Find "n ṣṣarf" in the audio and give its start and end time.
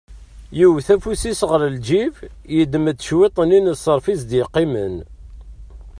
3.59-4.05